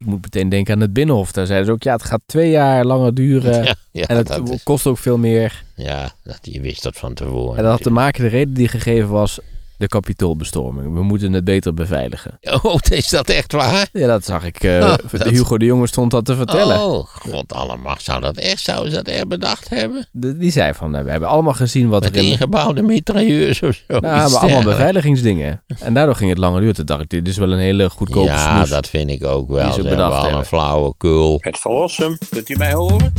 [0.00, 1.32] ik moet meteen denken aan het Binnenhof.
[1.32, 3.64] Daar zeiden ze ook, ja, het gaat twee jaar langer duren.
[3.64, 5.64] Ja, ja, en het is- kost ook veel meer.
[5.74, 7.56] ja dat, je wist dat van tevoren.
[7.56, 9.38] En dat had te maken, de reden die gegeven was,
[9.80, 10.94] de kapitoolbestorming.
[10.94, 12.38] We moeten het beter beveiligen.
[12.62, 13.88] Oh, is dat echt waar?
[13.92, 14.62] Ja, dat zag ik.
[14.64, 16.80] eh, Oh, dat- Hugo de Jonge stond dat te vertellen.
[16.80, 17.96] Oh, god allemaal.
[17.98, 20.06] Zou dat echt, zouden ze dat echt bedacht hebben?
[20.12, 22.28] De- die zei van, nou, we hebben allemaal gezien wat Met er in...
[22.30, 23.82] ingebouwde mitrailleurs of zo?
[24.00, 25.62] Nou, maar Iets allemaal beveiligingsdingen.
[25.78, 26.74] En daardoor ging het langer duren.
[26.74, 28.68] Toen dacht ik, dit is wel een hele goedkope Ja, smoes.
[28.70, 29.72] dat vind ik ook Die wel.
[29.72, 30.46] ze Ze bedacht hebben al een hebben.
[30.46, 31.38] flauwekul.
[31.40, 33.12] Het verlossen, kunt u mij horen?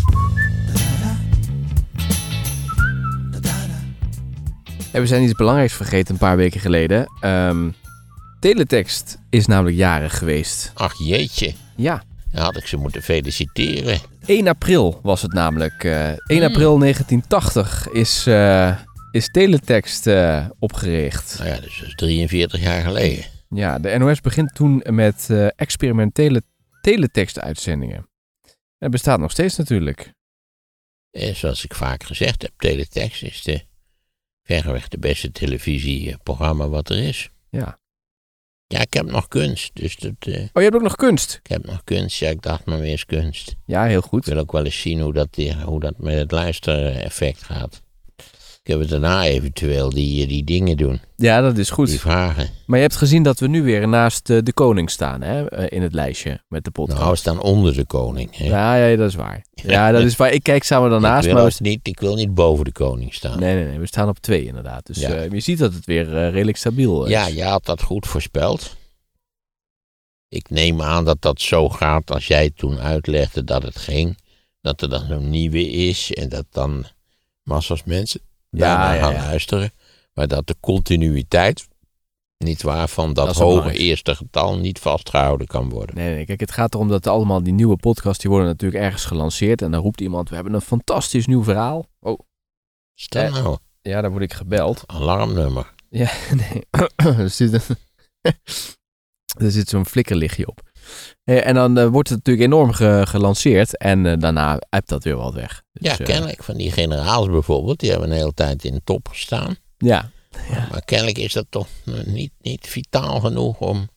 [4.92, 7.06] En we zijn iets belangrijks vergeten een paar weken geleden.
[7.20, 7.70] Ehm,
[8.40, 10.72] teletext is namelijk jarig geweest.
[10.74, 14.00] Ach jeetje, Ja, dan had ik ze moeten feliciteren.
[14.26, 15.84] 1 april was het namelijk.
[15.84, 16.42] eh 1 Hmm.
[16.44, 18.78] april 1980 is, eh,
[19.12, 21.36] is teletext eh, opgericht.
[21.38, 23.26] Nou ja, dus dat is 43 jaar geleden.
[23.50, 26.42] Ja, de NOS begint toen met eh, experimentele
[26.82, 27.98] teletext-uitzendingen.
[27.98, 28.08] En
[28.78, 30.14] het bestaat nog steeds natuurlijk.
[31.12, 33.62] En zoals ik vaak gezegd heb, teletext is de
[34.44, 37.30] verreweg de beste televisieprogramma wat er is.
[37.50, 37.80] Ja.
[38.68, 41.40] Ja, ik heb nog kunst, dus dat, eh, Oh, je hebt ook nog kunst.
[41.44, 42.20] ik heb nog kunst.
[42.20, 43.56] Ja, ik dacht maar weer eens kunst.
[43.66, 44.26] Ja, heel Ik goed.
[44.26, 47.82] wil ook wel eens zien hoe dat, die- hoe dat met het luistereffect gaat.
[48.64, 51.92] Ik heb het daarna eventueel die, die dingen doen, Ja, dat is die goed.
[51.92, 52.50] vragen.
[52.66, 55.66] Maar je hebt gezien dat we nu weer naast eh, de koning staan hè, eh,
[55.78, 57.00] in het lijstje met de podcast.
[57.00, 58.36] Nou, we staan onder de koning.
[58.38, 58.46] Hè?
[58.46, 59.46] Ja, ja, dat is waar.
[59.64, 60.32] Ja, dat is waar.
[60.32, 63.14] Ik kijk samen ik, daarnaast, wil maar we niet, ik wil niet boven de koning
[63.14, 63.40] staan.
[63.40, 63.80] Nee, nee, nee.
[63.80, 64.86] We staan op twee inderdaad.
[64.86, 65.14] Dus Ja.
[65.14, 67.12] eh, je ziet dat het weer eh, redelijk stabiel is.
[67.12, 68.76] Ja, je had dat goed voorspeld.
[70.28, 74.18] Ik neem aan dat dat zo gaat als jij toen uitlegde dat het ging.
[74.62, 76.86] Dat er dan zo'n nieuwe is en dat dan
[77.44, 78.22] massa's mensen
[78.52, 79.22] Ja, daarna ja, gaan ja.
[79.22, 79.72] luisteren.
[80.14, 81.68] Maar dat de continuïteit,
[82.38, 85.96] niet waar, van dat, hoge eerste getal niet vastgehouden kan worden.
[85.96, 89.06] Nee, nee, kijk, het gaat erom dat allemaal die nieuwe podcasts, die worden natuurlijk ergens
[89.06, 89.62] gelanceerd.
[89.62, 91.86] En dan roept iemand, we hebben een fantastisch nieuw verhaal.
[92.00, 92.20] Oh,
[92.94, 93.34] Stel Eh.
[93.34, 94.84] nou, ja, daar word ik gebeld.
[94.86, 95.74] alarmnummer.
[95.90, 96.12] Ja,
[96.42, 96.64] nee.
[96.96, 97.54] er zit,
[99.44, 100.71] er zit zo'n flikkerlichtje op.
[101.24, 103.78] Eh, en dan eh, wordt het natuurlijk enorm ge- gelanceerd.
[103.78, 105.62] En eh, daarna hebt dat weer wat weg.
[105.72, 109.08] Dus, Ja, kennelijk van die generaals bijvoorbeeld, die hebben een hele tijd in de top
[109.08, 109.56] gestaan.
[109.78, 110.12] ja,
[110.72, 111.68] Maar kennelijk is dat toch
[112.06, 113.90] niet, niet vitaal genoeg om,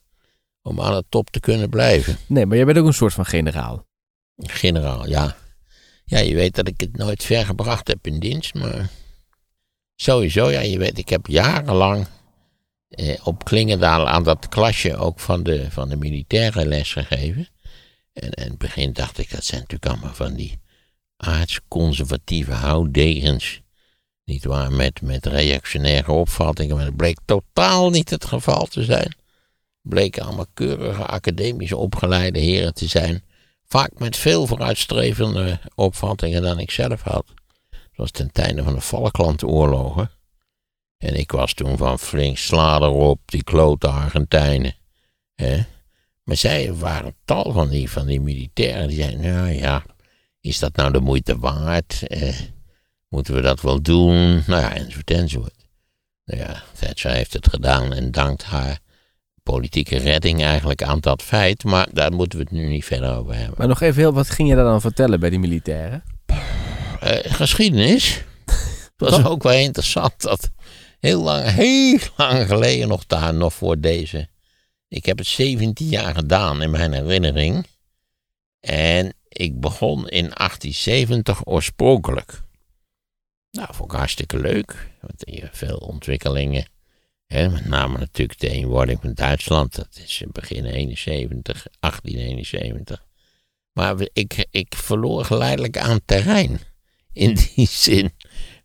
[0.61, 2.17] om aan de top te kunnen blijven.
[2.27, 3.85] nee, maar jij bent ook een soort van generaal.
[4.37, 5.35] Generaal, ja.
[6.05, 8.89] Ja, je weet dat ik het nooit ver gebracht heb in dienst, maar
[9.95, 12.07] sowieso, ja, je weet, ik heb jarenlang
[12.95, 17.47] eh, op Klingendaal aan dat klasje ook van de, van de militaire les gegeven.
[18.13, 20.59] En, in het begin dacht ik, dat zijn natuurlijk allemaal van die
[21.17, 23.61] aardsconservatieve houddegens.
[24.23, 29.15] Niet waar, met, met reactionaire opvattingen, maar dat bleek totaal niet het geval te zijn.
[29.81, 33.23] Bleken allemaal keurige academisch opgeleide heren te zijn.
[33.67, 37.25] Vaak met veel vooruitstrevende opvattingen dan ik zelf had.
[37.91, 40.09] Zoals ten tijde van de Falklandoorlogen.
[41.05, 44.75] En ik was toen van flink sla erop, die klote Argentijnen.
[45.35, 45.63] Hè?
[46.23, 49.83] Maar zij waren tal van die, van die militairen die zeiden, nou ja,
[50.41, 52.03] is dat nou de moeite waard?
[52.07, 52.39] Eh,
[53.09, 54.43] moeten we dat wel doen?
[54.47, 55.67] Nou ja, enzovoort, enzovoort.
[56.25, 58.79] Nou ja, Thatcher heeft het gedaan en dankt haar
[59.43, 61.63] politieke redding eigenlijk aan dat feit.
[61.63, 63.55] Maar daar moeten we het nu niet verder over hebben.
[63.57, 66.03] Maar nog even heel, wat ging je daar dan vertellen bij die militairen?
[66.99, 68.23] Eh, geschiedenis.
[68.97, 70.49] Het was ook wel interessant dat
[71.05, 74.29] heel lang, heel lang geleden nog daar, nog voor deze.
[74.87, 77.65] Ik heb het 17 jaar gedaan in mijn herinnering.
[78.59, 82.41] En ik begon in 1870 oorspronkelijk.
[83.51, 84.89] Nou, vond ik hartstikke leuk.
[85.01, 86.65] Want je veel ontwikkelingen.
[87.25, 89.75] Hè, met name natuurlijk de eenwording van Duitsland.
[89.75, 93.05] Dat is in begin 71, 1871.
[93.71, 96.59] Maar ik, ik verloor geleidelijk aan terrein.
[97.13, 98.13] In die zin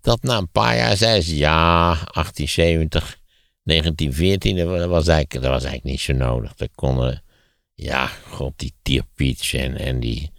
[0.00, 3.18] dat na een paar jaar zei ze, ja, 1870,
[3.62, 6.54] 1914, dat was eigenlijk, dat was eigenlijk niet zo nodig.
[6.54, 7.22] Dat konden,
[7.74, 10.30] ja, god, die Tierpiets en, en die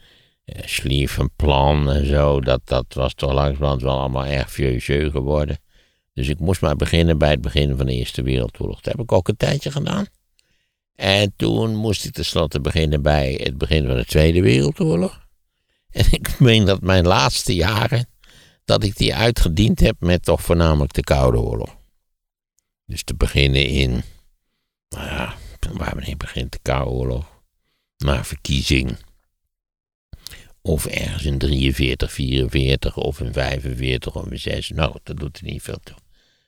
[0.45, 5.57] uh, Schlievenplan en zo, dat, dat was toch langzamerhand wel allemaal erg vieux geworden.
[6.13, 8.81] Dus ik moest maar beginnen bij het begin van de Eerste Wereldoorlog.
[8.81, 10.05] Dat heb ik ook een tijdje gedaan.
[10.95, 15.19] En toen moest ik tenslotte beginnen bij het begin van de Tweede Wereldoorlog.
[15.89, 18.07] En ik meen dat mijn laatste jaren,
[18.65, 21.77] dat ik die uitgediend heb met toch voornamelijk de Koude Oorlog.
[22.85, 24.03] Dus te beginnen in,
[24.89, 25.35] nou ja,
[25.73, 27.41] wanneer begint de Koude Oorlog?
[27.97, 28.97] Na verkiezing.
[30.61, 34.69] Of ergens in 43, 44, of in 45, of in 6.
[34.69, 35.97] Nou, dat doet er niet veel toe.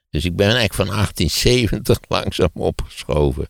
[0.10, 3.48] Dus ik ben eigenlijk van 1870 langzaam opgeschoven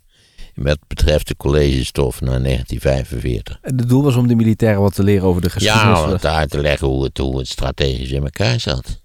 [0.54, 3.58] Wat betreft de collegestof na 1945.
[3.62, 5.98] En het doel was om de militairen wat te leren over de geschiedenis.
[5.98, 9.02] Ja, om het uit te leggen hoe het, hoe het strategisch in elkaar zat.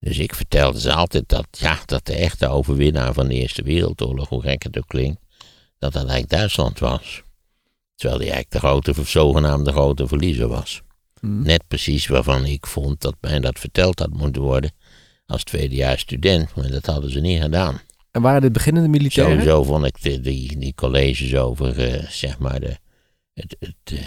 [0.00, 4.28] Dus ik vertelde ze altijd dat, ja, dat de echte overwinnaar van de Eerste Wereldoorlog,
[4.28, 5.20] hoe gek het ook klinkt,
[5.78, 7.22] dat dat eigenlijk Duitsland was.
[7.94, 10.82] Terwijl die eigenlijk de grote, zogenaamde grote verliezer was.
[11.20, 11.42] Hm.
[11.42, 14.72] Net precies waarvan ik vond dat mij dat verteld had moeten worden
[15.26, 17.80] als tweedejaars student, maar dat hadden ze niet gedaan.
[18.18, 19.32] En waren dit beginnende militairen?
[19.32, 22.76] Sowieso vond ik de, die, die colleges over, eh, zeg maar, de,
[23.34, 23.98] het, het, eh,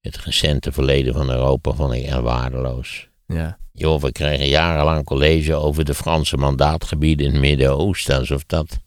[0.00, 3.08] het recente verleden van Europa vond ik echt waardeloos.
[3.26, 3.58] Ja.
[3.72, 8.78] Joh, we kregen jarenlang college over de Franse mandaatgebieden in het Midden-Oosten, alsof dat,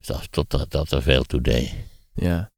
[0.00, 1.72] dat, tot dat, dat er veel toe deed.
[2.14, 2.50] ja.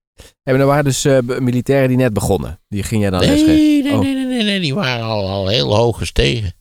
[0.43, 2.61] En er waren dus eh, militairen die net begonnen.
[2.69, 3.55] Die ging jij dan lesgeven?
[3.55, 4.01] Nee, nee, Oh.
[4.01, 6.53] nee, nee, nee, nee, die waren al, al heel hoog gestegen.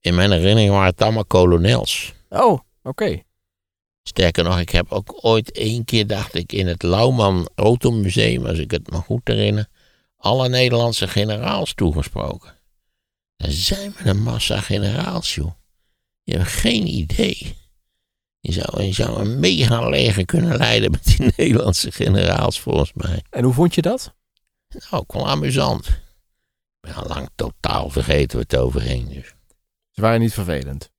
[0.00, 2.12] In mijn herinnering waren het allemaal kolonels.
[2.28, 3.22] Oh, oké.
[4.02, 8.58] Sterker nog, ik heb ook ooit één keer, dacht ik, in het Lauwman Automuseum, als
[8.58, 9.68] ik het me goed herinner,
[10.16, 12.58] alle Nederlandse generaals toegesproken.
[13.36, 15.52] Er zijn met een massa generaals, joh.
[16.22, 17.56] Je hebt geen idee.
[18.40, 23.22] Je zou, je zou een mega leger kunnen leiden met die Nederlandse generaals, volgens mij.
[23.30, 24.14] En hoe vond je dat?
[24.68, 25.86] Nou, ook wel amusant.
[25.86, 25.94] Ik
[26.80, 29.34] ben al lang totaal vergeten waar het over ging, dus.
[29.90, 30.90] Ze waren niet vervelend.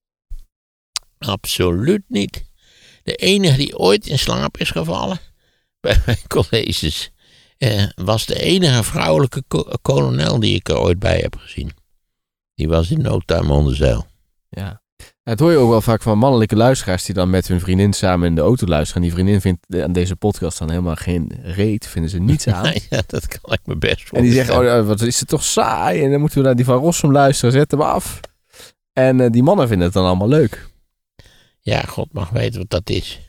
[1.17, 2.51] Absoluut niet.
[3.03, 5.19] De enige die ooit in slaap is gevallen
[5.81, 7.11] bij mijn colleges
[7.57, 11.71] eh, was de enige vrouwelijke ko- kolonel die ik er ooit bij heb gezien.
[12.55, 14.05] Die was in no time onder zeil.
[14.49, 14.81] Ja.
[15.23, 18.27] Het hoor je ook wel vaak van mannelijke luisteraars die dan met hun vriendin samen
[18.27, 19.01] in de auto luisteren.
[19.01, 22.73] En die vriendin vindt aan deze podcast dan helemaal geen reet, vinden ze niets aan.
[22.89, 26.03] ja, dat kan ik me best En die zeggen, oh, wat is het toch saai?
[26.03, 28.19] En dan moeten we naar die van Rossum luisteren, zet hem af.
[28.93, 30.67] En eh, die mannen vinden het dan allemaal leuk.
[31.65, 33.19] Ja, God mag weten wat dat is.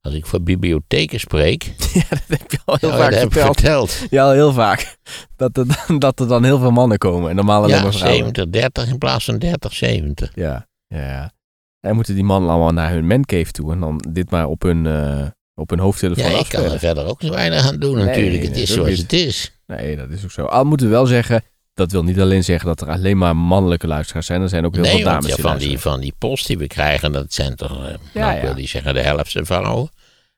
[0.00, 1.62] Als ik voor bibliotheken spreek,
[1.94, 3.54] ja, dat heb je al heel ja, vaak dat heb verteld.
[3.92, 4.10] verteld.
[4.10, 4.96] Ja, al heel vaak.
[5.36, 7.30] Dat er, dan- dat er dan heel veel mannen komen.
[7.30, 8.18] En normaal alleen Ja, maar vrouwen.
[8.18, 10.30] 70, 30 in plaats van 30, 70.
[10.34, 11.32] Ja, ja.
[11.80, 13.72] En moeten die mannen allemaal naar hun mancave toe.
[13.72, 17.04] En dan dit maar op hun, eh, op hun hoofdtelefoon Ja, ik kan er verder
[17.06, 18.42] ook zo weinig aan doen Nee, natuurlijk.
[18.42, 19.58] Het is zoals het is.
[19.66, 20.44] Nee, dat is ook zo.
[20.44, 21.42] Al moeten we wel zeggen,
[21.76, 24.42] dat wil niet alleen zeggen dat er alleen maar mannelijke luisteraars zijn.
[24.42, 26.46] Er zijn ook heel Nee, veel want dames ja, die van, die, van die post
[26.46, 28.46] die we krijgen, dat zijn toch, eh, Ja, nou, ik ja.
[28.46, 29.88] wil niet zeggen de helft zijn vrouwen,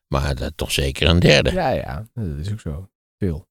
[0.07, 1.51] maar dat toch zeker een derde.
[1.51, 2.89] Ja, ja, dat is ook zo.
[3.17, 3.47] Veel.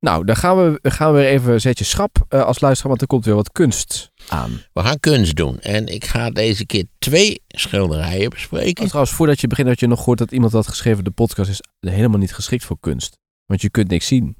[0.00, 3.00] Nou, dan gaan we, gaan we weer even een zetje schrap eh, als luisteraar, want
[3.00, 4.62] er komt weer wat kunst aan.
[4.72, 8.86] We gaan kunst doen en ik ga deze keer twee schilderijen Oh, bespreken.
[8.86, 11.60] trouwens, voordat je begint, had je nog gehoord dat iemand had geschreven, de podcast is
[11.80, 13.18] helemaal niet geschikt voor kunst.
[13.46, 14.36] Want je kunt niks zien.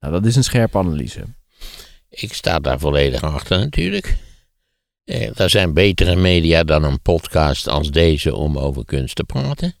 [0.00, 1.24] Nou, dat is een scherpe analyse.
[2.10, 4.16] Ik sta daar volledig achter natuurlijk.
[5.04, 9.74] Eh, er zijn betere media dan een podcast als deze om over kunst te praten.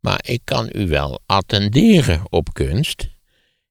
[0.00, 3.08] Maar ik kan u wel attenderen op kunst.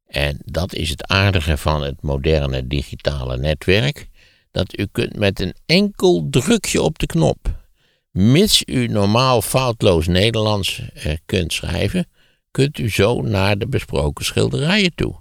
[0.07, 4.09] En dat is het aardige van het moderne digitale netwerk.
[4.51, 7.65] Dat u kunt met een enkel drukje op de knop,
[8.11, 12.07] mits u normaal foutloos Nederlands eh, kunt schrijven,
[12.51, 15.15] kunt u zo naar de besproken schilderijen toe.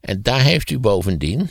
[0.00, 1.50] En daar heeft u bovendien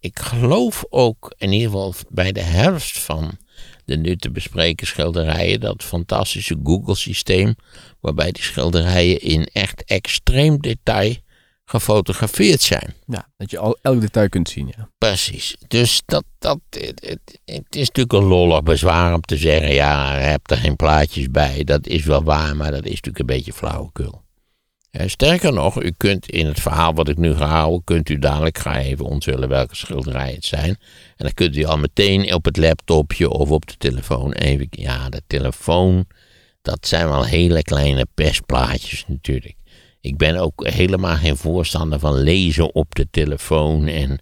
[0.00, 3.38] ik geloof ook in ieder geval bij de helft van
[3.84, 7.54] de nu te bespreken schilderijen dat fantastische Google-systeem,
[8.00, 11.16] waarbij die schilderijen in echt extreem detail
[11.64, 12.94] gefotografeerd zijn.
[13.06, 14.90] Ja, dat je al elk detail kunt zien, ja.
[14.98, 15.56] Precies.
[15.68, 20.16] Dus dat, dat, het, het, het is natuurlijk een lollig bezwaar om te zeggen, ja,
[20.16, 21.64] je hebt er geen plaatjes bij.
[21.64, 24.22] Dat is wel waar, maar dat is natuurlijk een beetje flauwekul.
[25.06, 28.56] Sterker nog, u kunt in het verhaal wat ik nu ga houden, kunt u dadelijk,
[28.56, 30.68] ik ga even onthullen welke schilderijen het zijn.
[30.68, 30.78] En
[31.16, 35.22] dan kunt u al meteen op het laptopje of op de telefoon even, ja, de
[35.26, 36.06] telefoon,
[36.62, 39.56] dat zijn wel hele kleine persplaatjes natuurlijk.
[40.00, 43.86] Ik ben ook helemaal geen voorstander van lezen op de telefoon.
[43.86, 44.18] En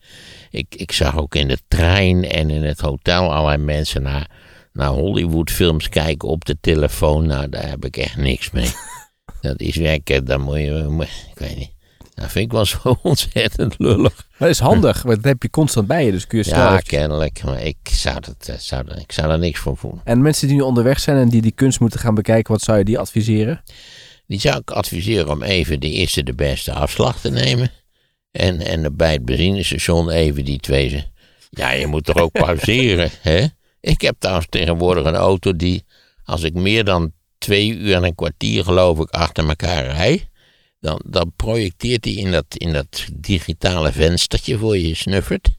[0.51, 4.31] ik, ik zag ook in de trein en in het hotel allerlei mensen naar,
[4.73, 7.27] naar Hollywoodfilms kijken op de telefoon.
[7.27, 8.71] Nou, daar heb ik echt niks mee.
[9.41, 11.71] Dat is werkelijk, dan moet je, ik weet niet.
[12.15, 14.15] Dat vind ik wel zo ontzettend lullig.
[14.17, 16.45] Maar dat is handig, want dat heb je constant bij je, dus kun je.
[16.49, 17.43] Ja, kennelijk.
[17.45, 20.01] Maar ik zou, dat, eh, zou, dat- ik zou daar niks voor voelen.
[20.05, 22.79] En mensen die nu onderweg zijn en die die kunst moeten gaan bekijken, wat zou
[22.79, 23.63] je die adviseren?
[24.27, 27.71] Die zou ik adviseren om even de eerste de beste afslag te nemen.
[28.31, 30.89] En, en bij het benzinestation even die twee.
[30.89, 31.05] ze-
[31.51, 33.47] Ja, je moet toch ook pauzeren, hè?
[33.81, 35.85] Ik heb trouwens tegenwoordig een auto die,
[36.25, 37.13] als ik meer dan
[37.47, 40.29] twee uur en een kwartier geloof ik achter elkaar rij,
[40.81, 45.51] dan, dan projecteert hij in dat, in dat digitale venstertje voor je snuffert,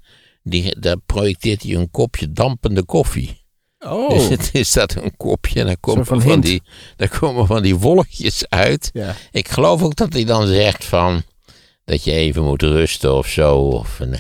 [0.44, 3.46] die, daar projecteert hij een kopje dampende koffie.
[3.80, 4.10] Oh.
[4.10, 6.62] Dus het is dat een kopje en daar komen, van die,
[6.96, 8.90] daar komen van die wolkjes uit.
[8.94, 9.16] Ja.
[9.32, 11.22] Ik geloof ook dat hij dan zegt van
[11.86, 13.56] dat je even moet rusten of zo.
[13.56, 14.20] Of eh,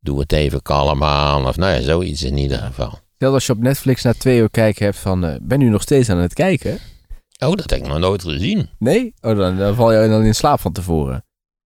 [0.00, 1.46] doe het even kalm aan.
[1.46, 2.98] Of nou ja, zoiets in ieder geval.
[3.14, 5.24] Stel als je op Netflix na twee uur kijken hebt van...
[5.24, 6.78] eh, ben u nog steeds aan het kijken?
[7.38, 8.68] Oh, dat heb ik nog nooit gezien.
[8.78, 9.14] Nee?
[9.20, 11.16] Oh, dan, dan val je dan in slaap van tevoren.
[11.16, 11.22] Op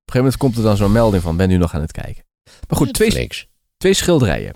[0.07, 1.37] een gegeven moment komt er dan zo'n melding van...
[1.37, 2.25] ben u nog aan het kijken?
[2.69, 3.29] Maar goed, twee,
[3.77, 4.55] twee schilderijen.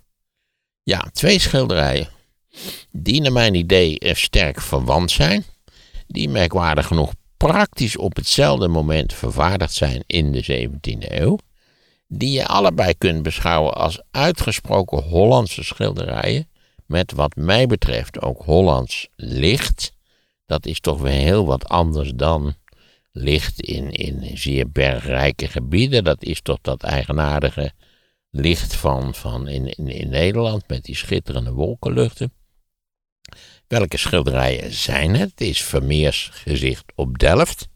[0.83, 2.09] Ja, twee schilderijen.
[2.91, 5.45] Die naar mijn idee sterk verwant zijn.
[6.07, 11.39] Die merkwaardig genoeg praktisch op hetzelfde moment vervaardigd zijn in de 17e eeuw.
[12.09, 16.49] Die je allebei kunt beschouwen als uitgesproken Hollandse schilderijen.
[16.87, 19.93] Met wat mij betreft ook Hollands licht.
[20.47, 22.55] Dat is toch weer heel wat anders dan
[23.13, 26.05] licht in, in zeer bergrijke gebieden.
[26.05, 27.73] Dat is toch dat eigenaardige
[28.31, 32.33] licht van, van in, in, in Nederland met die schitterende wolkenluchten.
[33.67, 35.31] Welke schilderijen zijn het?
[35.31, 37.69] Het is Vermeers gezicht op Delft.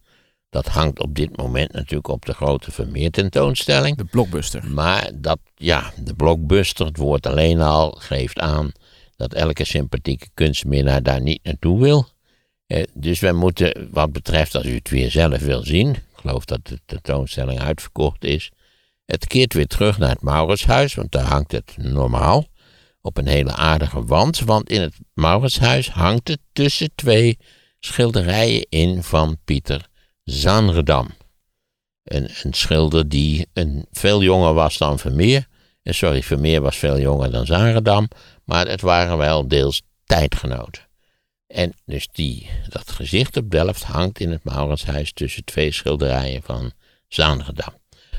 [0.51, 3.97] Dat hangt op dit moment natuurlijk op de grote Vermeer tentoonstelling.
[3.97, 4.67] De blockbuster.
[4.67, 8.73] Maar dat, ja, de blockbuster, het woord alleen al, geeft aan
[9.17, 12.09] dat elke sympathieke kunstminnaar daar niet naartoe wil.
[12.69, 16.45] Eh, dus wij moeten, wat betreft, als u het weer zelf wil zien, ik geloof
[16.45, 18.51] dat de tentoonstelling uitverkocht is,
[19.05, 22.47] het keert weer terug naar het Mauritshuis, want daar hangt het normaal
[23.01, 24.41] op een hele aardige wand.
[24.41, 27.39] Want in het Mauritshuis hangt het tussen twee
[27.81, 29.89] schilderijen in van Pieter
[30.25, 31.09] Zanredam.
[32.05, 35.47] Een, een schilder die een, veel jonger was dan Vermeer.
[35.83, 38.09] Eh, Sorry, Vermeer was veel jonger dan Zanredam,
[38.45, 40.88] maar het waren wel deels tijdgenoten.
[41.49, 46.73] En dus die, dat gezicht op Delft hangt in het Mauritshuis tussen twee schilderijen van
[47.09, 47.75] Zanredam.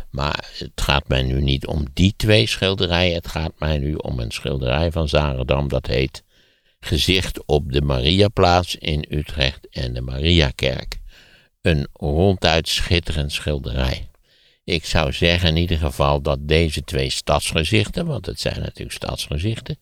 [0.10, 3.16] Maar het gaat mij nu niet om die twee schilderijen.
[3.16, 5.68] Het gaat mij nu om een schilderij van Zaredam.
[5.68, 6.24] Dat heet
[6.80, 11.00] Gezicht op de Mariaplaats in Utrecht en de Mariakerk.
[11.62, 14.10] Een ronduit schitterend schilderij.
[14.64, 19.80] Ik zou zeggen in ieder geval dat deze twee stadsgezichten, want het zijn natuurlijk stadsgezichten,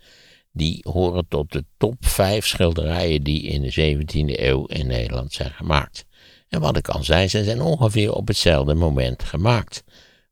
[0.57, 5.51] die horen tot de top 5 schilderijen die in de 17e eeuw in Nederland zijn
[5.51, 6.05] gemaakt.
[6.49, 9.83] En wat ik al zei, ze zijn ongeveer op hetzelfde moment gemaakt.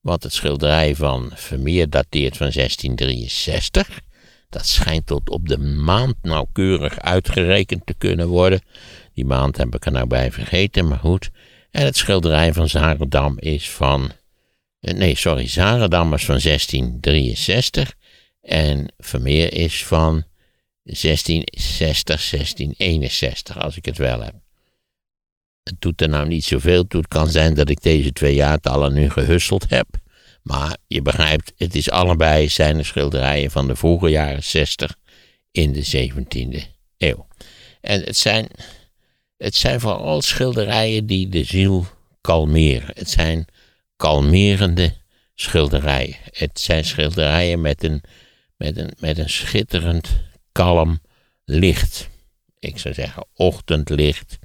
[0.01, 4.00] Want het schilderij van Vermeer dateert van 1663.
[4.50, 8.62] Dat schijnt tot op de maand nauwkeurig uitgerekend te kunnen worden.
[9.13, 11.29] Die maand heb ik er nou bij vergeten, maar goed.
[11.72, 14.12] En het schilderij van Zaredam is van.
[14.79, 17.94] eh, Nee, sorry, Zaredam is van 1663.
[18.45, 20.23] En Vermeer is van
[20.83, 24.35] 1660, 1661, als ik het wel heb.
[25.63, 27.01] Het doet er nou niet zoveel toe.
[27.01, 29.87] Het kan zijn dat ik deze twee jaartallen nu gehusseld heb.
[30.41, 34.95] Maar je begrijpt, het is allebei zijn de schilderijen van de vroege jaren 60
[35.51, 36.61] in de 17e
[36.97, 37.27] eeuw.
[37.81, 38.47] En het zijn,
[39.37, 41.85] het zijn vooral schilderijen die de ziel
[42.21, 42.91] kalmeren.
[42.93, 43.45] Het zijn
[43.95, 44.93] kalmerende
[45.35, 46.15] schilderijen.
[46.31, 48.01] Het zijn schilderijen met een,
[48.57, 50.09] met een, met een schitterend,
[50.51, 51.00] kalm
[51.45, 52.09] licht.
[52.59, 54.38] Ik zou zeggen ochtendlicht,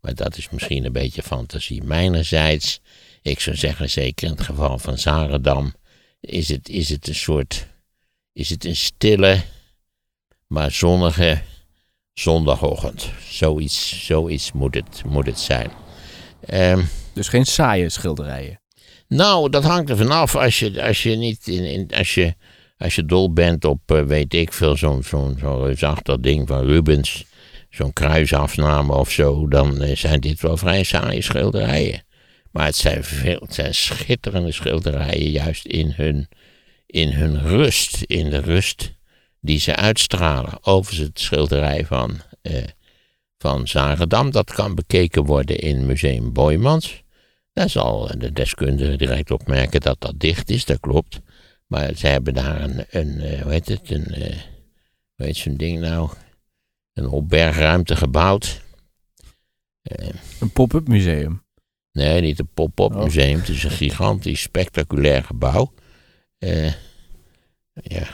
[0.00, 2.80] maar dat is misschien een beetje fantasie mijnerzijds.
[3.22, 5.74] Ik zou zeggen, zeker in het geval van Zaredam,
[6.20, 7.66] is het, is het een soort,
[8.32, 9.42] is het een stille,
[10.46, 11.42] maar zonnige
[12.14, 13.10] zondagochtend.
[13.30, 15.70] Zoiets, zoiets moet, het, moet het zijn.
[16.40, 18.60] Ehm, Dus geen saaie schilderijen.
[19.08, 22.34] nou, dat hangt er vanaf als je, als je niet in, in, als je,
[22.78, 26.64] als je dol bent op, eh, weet ik veel, zo'n zo'n zo'n reusachtig ding van
[26.64, 27.24] Rubens,
[27.70, 32.02] zo'n kruisafname of zo, dan eh, zijn dit wel vrij saaie schilderijen.
[32.52, 36.28] Maar het zijn, veel, het zijn schitterende schilderijen, juist in hun,
[36.86, 38.92] in hun rust, in de rust
[39.40, 40.58] die ze uitstralen.
[40.62, 42.64] Overigens het schilderij van, eh,
[43.38, 47.02] van dat kan bekeken worden in Museum Boijmans.
[47.52, 51.20] Daar zal de deskundige direct opmerken dat dat dicht is, dat klopt.
[51.68, 54.36] Maar ze hebben daar een, een eh, hoe heet het, een, eh,
[55.16, 56.10] hoe heet zo'n ding nou?
[56.92, 58.62] Een opbergruimte gebouwd.
[59.82, 60.08] Eh,
[60.40, 61.42] Een pop-up museum.
[61.92, 63.02] Nee, niet een pop-up Oh.
[63.02, 63.38] museum.
[63.38, 65.72] Het is een gigantisch spectaculair gebouw.
[67.82, 68.06] Ja,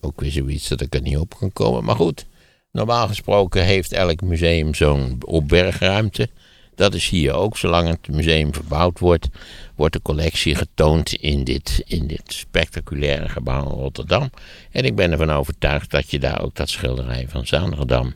[0.00, 1.84] ook weer zoiets dat ik er niet op kan komen.
[1.84, 2.26] Maar goed,
[2.72, 6.28] normaal gesproken heeft elk museum zo'n opbergruimte.
[6.76, 7.56] Dat is hier ook.
[7.56, 9.28] Zolang het museum verbouwd wordt,
[9.74, 14.30] wordt de collectie getoond in dit, in dit spectaculaire gebouw in Rotterdam.
[14.70, 18.14] En ik ben ervan overtuigd dat je daar ook dat schilderij van Zaanderdam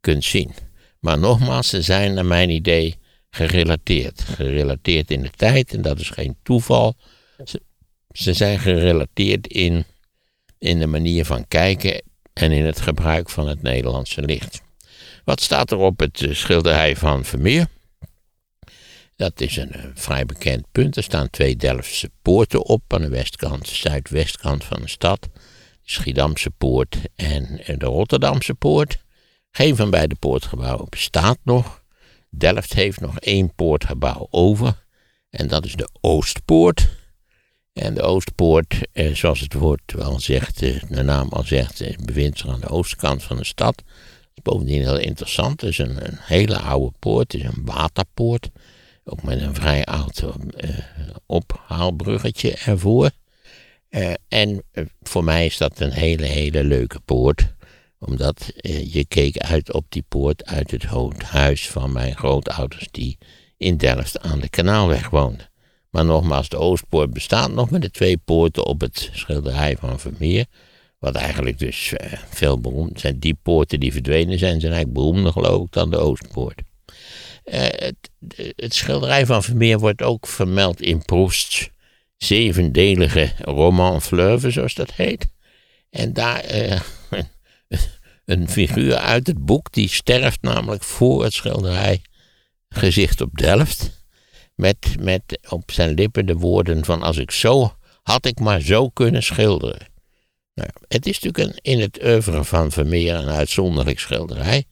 [0.00, 0.54] kunt zien.
[1.00, 2.96] Maar nogmaals, ze zijn naar mijn idee
[3.30, 4.22] gerelateerd.
[4.22, 6.94] Gerelateerd in de tijd en dat is geen toeval.
[7.44, 7.62] Ze,
[8.10, 9.84] ze zijn gerelateerd in,
[10.58, 12.02] in de manier van kijken.
[12.32, 14.62] en in het gebruik van het Nederlandse licht.
[15.24, 17.66] Wat staat er op het eh, schilderij van Vermeer?
[19.22, 20.96] Dat is een, eh, vrij bekend punt.
[20.96, 25.28] Er staan twee Delftse poorten op aan de westkant, zuidwestkant van de stad.
[25.32, 25.38] De
[25.82, 28.98] Schiedamse poort en de Rotterdamse poort.
[29.50, 31.82] Geen van beide poortgebouwen bestaat nog.
[32.30, 34.84] Delft heeft nog één poortgebouw over.
[35.30, 36.88] En dat is de Oostpoort.
[37.72, 42.38] En de Oostpoort, eh, zoals het woord wel zegt, eh, de naam al zegt, bevindt
[42.38, 43.76] zich aan de oostkant van de stad.
[43.76, 43.84] Dat
[44.34, 45.60] is bovendien heel interessant.
[45.60, 47.32] Het is een, een hele oude poort.
[47.32, 48.50] Het is een waterpoort.
[49.04, 50.24] Ook met een vrij oud
[50.56, 50.78] eh,
[51.26, 53.10] ophaalbruggetje ervoor.
[53.88, 57.54] Eh, en eh, voor mij is dat een hele, hele leuke poort.
[57.98, 58.52] Omdat
[58.84, 60.84] je keek uit op die poort uit het
[61.22, 63.18] huis van mijn grootouders die
[63.56, 65.50] in Delft aan de Kanaalweg woonden.
[65.90, 70.46] Maar nogmaals, de Oostpoort bestaat nog met de twee poorten op het schilderij van Vermeer.
[70.98, 71.92] Wat eigenlijk dus
[72.30, 73.18] veel beroemd zijn.
[73.18, 76.62] Die poorten die verdwenen zijn, zijn eigenlijk beroemder geloof ik dan de Oostpoort.
[77.44, 78.10] Uh, het,
[78.56, 81.70] het, schilderij van Vermeer wordt ook vermeld in Proust's
[82.16, 85.26] zevendelige roman Fleuve, zoals dat heet.
[85.90, 86.80] En daar uh,
[88.24, 92.02] een figuur uit het boek, die sterft namelijk voor het schilderij
[92.68, 94.04] Gezicht op Delft
[94.54, 98.88] met, met op zijn lippen de woorden van als ik zo, had ik maar zo
[98.88, 99.90] kunnen schilderen.
[100.54, 104.64] Nou, het is natuurlijk een, in het oeuvre van Vermeer een uitzonderlijk schilderij,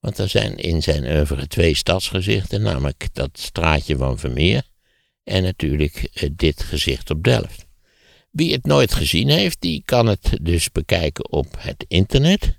[0.00, 4.62] want er zijn in zijn oeuvre twee stadsgezichten, namelijk dat straatje van Vermeer
[5.24, 7.66] en natuurlijk eh, dit gezicht op Delft.
[8.30, 12.58] Wie het nooit gezien heeft, die kan het dus bekijken op het internet.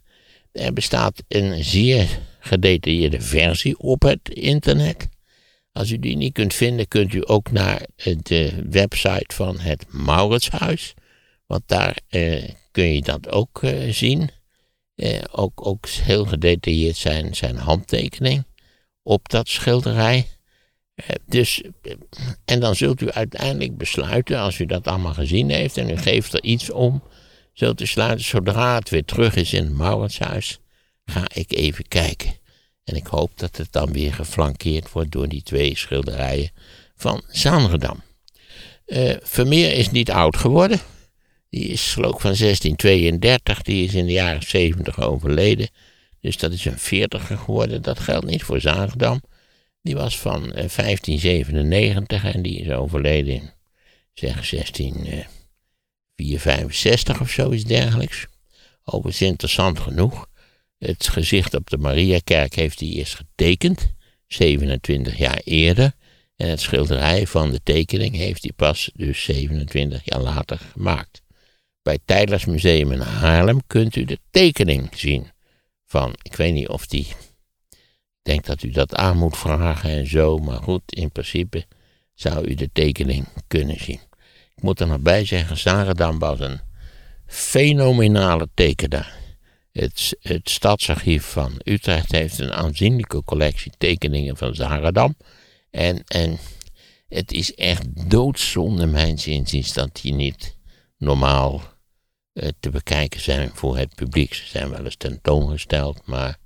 [0.52, 5.08] Er bestaat een zeer gedetailleerde versie op het internet.
[5.72, 9.86] Als u die niet kunt vinden, kunt u ook naar eh, de website van het
[9.90, 10.94] Mauritshuis.
[11.46, 14.30] Want daar eh, kun je dat ook zien.
[14.98, 18.46] Eh, ook, ook heel gedetailleerd zijn, zijn handtekening
[19.04, 20.28] op dat schilderij.
[20.96, 21.94] Eh, dus, eh,
[22.46, 26.34] en dan zult u uiteindelijk besluiten, als u dat allemaal gezien heeft en u geeft
[26.34, 27.04] er iets om,
[27.54, 30.60] zult u sluiten, zodra het weer terug is in het Mauritshuis,
[31.06, 32.34] ga ik even kijken.
[32.84, 36.52] En ik hoop dat het dan weer geflankeerd wordt door die twee schilderijen
[36.96, 38.02] van Zaandam.
[38.88, 40.80] Uh, Vermeer is niet oud geworden.
[41.50, 43.62] Die is geloof ik van 1632.
[43.62, 45.70] Die is in de jaren 70 overleden.
[46.22, 47.82] Dus dat is een veertiger geworden.
[47.82, 49.22] Dat geldt niet voor Zaandam.
[49.82, 53.52] Die was van uh, 1597 en die is overleden in
[54.14, 58.26] zeg 1665 of zoiets dergelijks.
[58.84, 60.28] Overigens interessant genoeg.
[60.78, 63.94] Het gezicht op de Mariakerk heeft hij eerst getekend,
[64.28, 65.96] 27 jaar eerder.
[66.36, 71.22] En het schilderij van de tekening heeft hij pas dus 27 jaar later gemaakt.
[71.88, 75.32] Bij het Tijdlers Museum in Haarlem kunt u de tekening zien
[75.86, 77.08] van, ik weet niet of die,
[77.70, 81.66] ik denk dat u dat aan moet vragen en zo, maar goed, in principe
[82.14, 84.00] zou u de tekening kunnen zien.
[84.56, 86.60] Ik moet er nog bij zeggen, Zaredam was een
[87.26, 89.18] fenomenale tekenaar.
[89.72, 95.16] Het, het Stadsarchief van Utrecht heeft een aanzienlijke collectie tekeningen van Zaradam.
[95.70, 96.38] En, en
[97.08, 100.58] het is echt doodzonde, mijn inziens, dat die niet
[100.98, 101.76] normaal
[102.60, 104.34] te bekijken zijn voor het publiek.
[104.34, 106.38] Ze zijn wel eens tentoongesteld, maar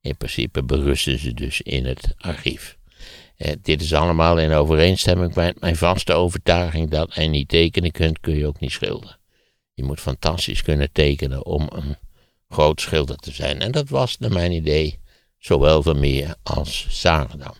[0.00, 2.78] in principe berusten ze dus in het archief.
[3.36, 8.20] Uh, dit is allemaal in overeenstemming met mijn vaste overtuiging dat hij niet tekenen kunt,
[8.20, 9.18] kun je ook niet schilderen.
[9.74, 11.96] Je moet fantastisch kunnen tekenen om een
[12.48, 13.60] groot schilder te zijn.
[13.60, 14.98] En dat was, naar mijn idee,
[15.38, 17.54] zowel Vermeer als Saredam.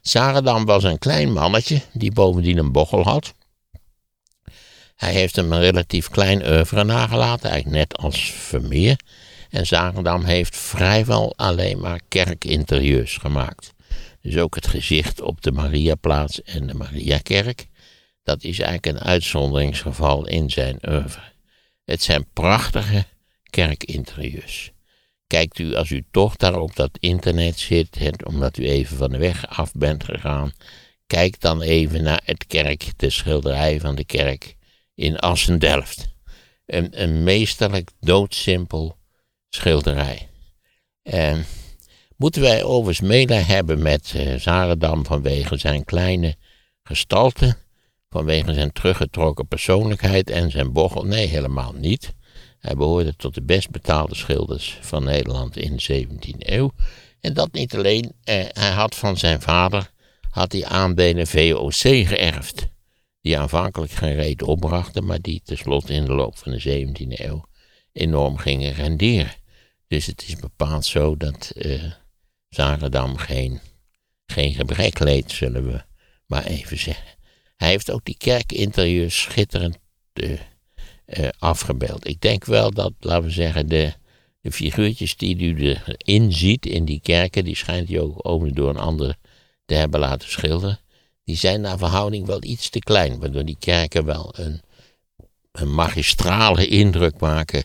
[0.00, 3.34] Saredam was een klein mannetje die bovendien een bochel had.
[5.00, 9.00] Hij heeft een relatief klein oeuvre nagelaten, eigenlijk net als Vermeer.
[9.50, 13.72] En Zagendam heeft vrijwel alleen maar kerkinterieurs gemaakt.
[14.20, 17.66] Dus ook het gezicht op de Mariaplaats en de Mariakerk.
[18.22, 21.22] Dat is eigenlijk een uitzonderingsgeval in zijn oeuvre.
[21.84, 23.04] Het zijn prachtige
[23.50, 24.72] kerkinterieurs.
[25.26, 29.18] Kijkt u, als u toch daar op dat internet zit, omdat u even van de
[29.18, 30.52] weg af bent gegaan,
[31.06, 34.58] kijk dan even naar het kerk, de schilderij van de kerk
[35.00, 36.08] in Assen-Delft.
[36.66, 38.96] Een, een meesterlijk, doodsimpel
[39.48, 40.28] schilderij.
[41.02, 41.44] En
[42.16, 46.36] moeten wij overigens mede hebben met uh, Zaredam vanwege zijn kleine
[46.82, 47.56] gestalte,
[48.08, 51.04] vanwege zijn teruggetrokken persoonlijkheid en zijn bochel?
[51.04, 52.12] Nee, helemaal niet.
[52.58, 56.72] Hij behoorde tot de best betaalde schilders van Nederland in de 17e eeuw.
[57.20, 59.90] En dat niet alleen, eh, hij had van zijn vader
[60.30, 62.68] had hij aandelen VOC geërfd.
[63.20, 67.44] Die aanvankelijk geen reet opbrachten, maar die tenslotte in de loop van de 17e eeuw
[67.92, 69.32] enorm gingen renderen.
[69.86, 71.92] Dus het is bepaald zo dat uh,
[72.48, 73.60] Zaredam geen,
[74.26, 75.82] geen gebrek leed, zullen we
[76.26, 77.18] maar even zeggen.
[77.56, 79.78] Hij heeft ook die kerkinterieur schitterend
[80.14, 80.30] uh,
[81.06, 82.08] uh, afgebeeld.
[82.08, 83.92] Ik denk wel dat, laten we zeggen, de,
[84.40, 88.68] de figuurtjes die u erin ziet in die kerken, die schijnt hij ook over door
[88.68, 89.16] een ander
[89.64, 90.78] te hebben laten schilderen.
[91.24, 94.62] Die zijn naar verhouding wel iets te klein, waardoor die kerken wel een,
[95.52, 97.64] een magistrale indruk maken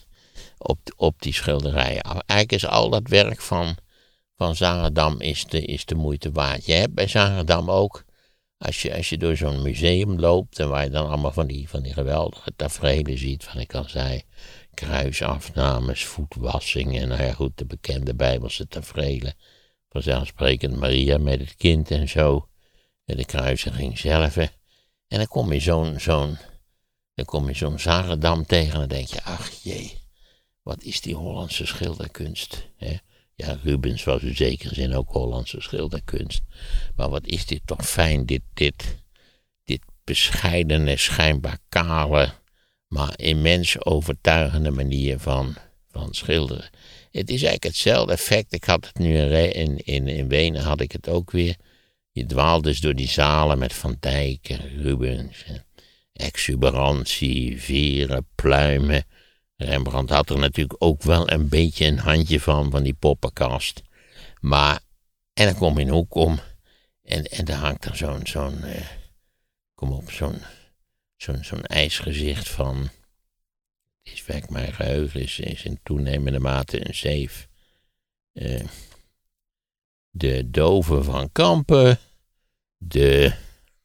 [0.57, 2.01] op, op die schilderijen.
[2.01, 3.77] Eigenlijk is al dat werk van,
[4.35, 4.55] van
[5.17, 6.65] is de, is de moeite waard.
[6.65, 8.03] Je hebt bij Zaredam ook,
[8.57, 11.69] als je, als je door zo'n museum loopt en waar je dan allemaal van die,
[11.69, 14.21] van die geweldige tafereelen ziet, van ik al zei,
[14.73, 19.33] kruisafnames, voetwassing en nou ja goed, de bekende bijbelse tafereelen.
[19.89, 22.47] Vanzelfsprekend Maria met het kind en zo,
[23.05, 24.37] de kruisiging zelf.
[24.37, 24.51] En
[25.07, 26.37] dan kom je zo'n, zo'n,
[27.13, 30.03] dan kom je zo'n Zaredam tegen en dan denk je, ach jee
[30.65, 32.67] wat is die Hollandse schilderkunst?
[32.77, 32.95] Hè?
[33.35, 36.41] Ja, Rubens was in zekere zin ook Hollandse schilderkunst.
[36.95, 39.03] Maar wat is dit toch fijn, dit, dit,
[39.63, 42.33] dit bescheidene, schijnbaar kale,
[42.87, 45.55] maar immens overtuigende manier van,
[45.87, 46.69] van schilderen.
[47.11, 48.53] Het is eigenlijk hetzelfde effect.
[48.53, 51.55] Ik had het nu in, in, in Wenen, had ik het ook weer.
[52.15, 55.43] Je dwaalt dus door die zalen met Van Dijk en Rubens.
[55.43, 55.65] En
[56.13, 59.05] exuberantie, veren, pluimen.
[59.55, 63.81] Rembrandt had er natuurlijk ook wel een beetje een handje van, van die poppenkast.
[64.39, 64.79] Maar,
[65.33, 66.39] en dan kom je een hoek om
[67.03, 68.87] en, en daar hangt er zo'n, zo'n, uh,
[69.73, 70.41] kom op, zo'n,
[71.15, 72.89] zo'n, zo'n ijsgezicht van,
[74.01, 77.47] is werk mijn geheugen, is, is in toenemende mate een zeef.
[78.33, 78.63] Uh,
[80.17, 81.97] de Doven van Kampen,
[82.77, 83.33] de,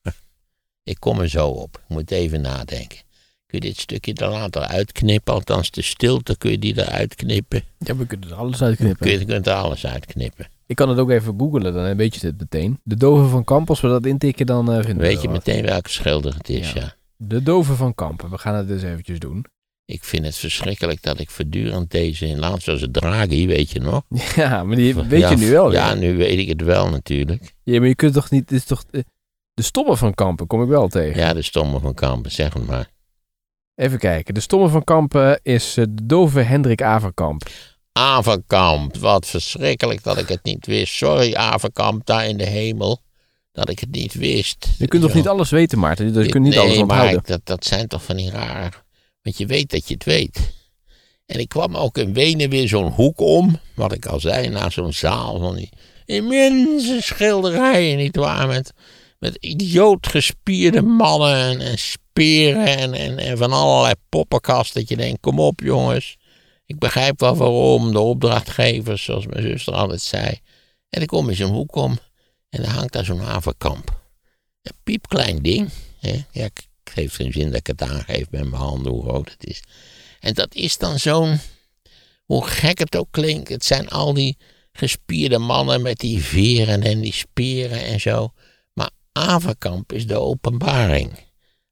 [0.93, 2.99] ik kom er zo op, ik moet even nadenken.
[3.47, 5.35] Kun je dit stukje er later uitknippen?
[5.35, 7.63] Althans, de stilte kun je die eruit knippen.
[7.79, 9.07] Ja, we kunnen er alles uitknippen.
[9.07, 10.49] Kun je, kunt er alles uitknippen.
[10.67, 12.81] Ik kan het ook even googlen, dan weet je het meteen.
[12.83, 15.91] De Doven van Kampen, als we dat intikken, dan uh, vinden Weet je meteen welke
[15.91, 16.95] schilder het is, ja.
[17.17, 19.45] De Doven van Kampen, we gaan het dus eventjes doen.
[19.91, 23.81] Ik vind het verschrikkelijk dat ik voortdurend deze in laatst was het Draghi, weet je
[23.81, 24.03] nog?
[24.37, 25.73] Ja, maar die weet je nu wel.
[25.73, 27.55] Ja, ja, nu weet ik het wel natuurlijk.
[27.65, 28.85] Ja, maar je kunt toch niet, dit is toch...
[28.91, 29.01] Eh,
[29.55, 31.21] de Stomme van Kampen kom ik wel tegen.
[31.21, 32.91] Ja, de Stomme van Kampen, zeg het maar.
[33.75, 34.35] Even kijken.
[34.35, 37.49] De stomme van Kampen is eh, de dove Hendrik Averkamp.
[37.93, 40.95] Averkamp, wat verschrikkelijk dat ik het niet wist.
[40.95, 43.01] Sorry Averkamp, daar in de hemel,
[43.53, 44.69] dat ik het niet wist.
[44.79, 46.13] Je kunt toch niet alles weten, Maarten?
[46.13, 47.15] Dus je kunt niet nee, alles onthouden.
[47.15, 48.89] maar dat, dat zijn toch van die raar...
[49.23, 50.53] Want je weet dat je het weet.
[51.27, 54.73] En ik kwam ook in Wenen weer zo'n hoek om, wat ik al zei, naar
[54.73, 55.69] zo'n zaal van die
[56.05, 58.47] immense schilderijen, nietwaar?
[58.47, 58.73] Met,
[59.19, 64.75] met idioot gespierde mannen en speren en, en, van allerlei poppenkast.
[64.75, 66.17] Dat je denkt, kom op jongens.
[66.67, 70.29] Ik begrijp wel waarom, de opdrachtgevers, zoals mijn zuster altijd zei.
[70.89, 71.99] En dan kom je zo'n hoek om
[72.51, 74.01] en dan hangt daar zo'n havenkamp.
[74.63, 75.71] Een piepklein ding.
[76.01, 76.25] Hè?
[76.31, 76.49] Ja,
[76.91, 79.63] geef geen zin dat ik het aangeef met mijn handen hoe groot het is.
[80.21, 81.41] En dat is dan zo'n,
[82.25, 84.37] hoe gek het ook klinkt, het zijn al die
[84.73, 88.33] gespierde mannen met die veren en die speren en zo.
[88.73, 91.29] Maar Averkamp is de openbaring.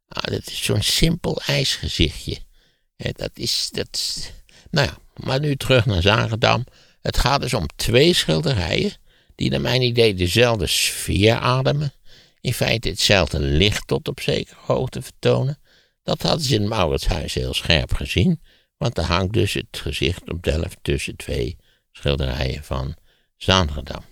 [0.08, 2.38] Ah, dat is zo'n simpel ijsgezichtje.
[2.96, 4.20] dat is, dat
[4.70, 6.64] nou ja, maar nu terug naar Zagendam.
[7.00, 8.92] Het gaat dus om twee schilderijen
[9.34, 11.92] die naar mijn idee dezelfde sfeer ademen.
[12.40, 15.58] In feite hetzelfde licht tot op zekere hoogte vertonen.
[16.02, 18.40] Dat hadden ze in Mauritshuis heel scherp gezien.
[18.76, 21.56] Want er hangt dus het gezicht op Delft tussen twee
[21.92, 22.94] schilderijen van
[23.36, 24.04] Zaanderdam.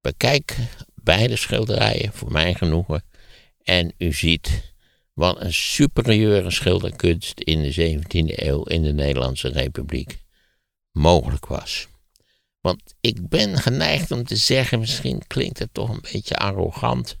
[0.00, 0.56] Bekijk
[0.94, 3.04] beide schilderijen voor mijn genoegen.
[3.62, 4.74] En u ziet
[5.12, 10.18] wat een superieure schilderkunst in de 17e eeuw in de Nederlandse Republiek
[10.92, 11.88] mogelijk was.
[12.60, 17.16] Want ik ben geneigd om te zeggen, misschien klinkt het toch een beetje arrogant.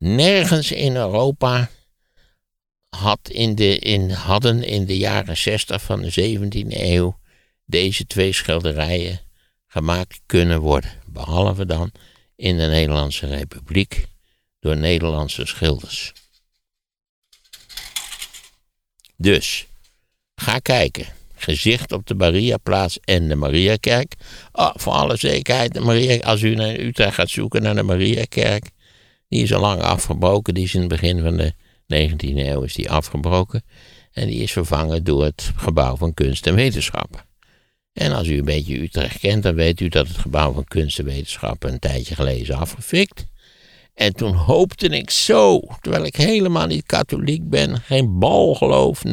[0.00, 1.70] Nergens in Europa
[2.88, 7.18] had in de, in, hadden in de jaren 60 van de 17e eeuw
[7.64, 9.20] deze twee schilderijen
[9.66, 10.90] gemaakt kunnen worden.
[11.06, 11.92] Behalve dan
[12.36, 14.06] in de Nederlandse Republiek
[14.58, 16.12] door Nederlandse schilders.
[19.16, 19.66] Dus,
[20.34, 21.06] ga kijken.
[21.34, 24.14] Gezicht op de Mariaplaats en de Mariakerk.
[24.52, 28.70] Oh, voor alle zekerheid, als u naar Utrecht gaat zoeken naar de Mariakerk.
[29.30, 30.54] Die is al lang afgebroken.
[30.54, 31.52] Die is in het begin van de
[31.94, 33.62] 19e eeuw is die afgebroken.
[34.12, 37.20] En die is vervangen door het gebouw van kunst en wetenschappen.
[37.92, 40.98] En als u een beetje Utrecht kent, dan weet u dat het gebouw van kunst
[40.98, 43.26] en wetenschappen een tijdje geleden is afgefikt.
[43.94, 49.12] En toen hoopte ik zo, terwijl ik helemaal niet katholiek ben, geen bal geloof, 0,0.